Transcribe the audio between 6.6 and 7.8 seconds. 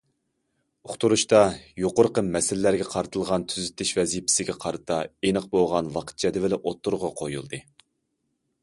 ئوتتۇرىغا قويۇلدى.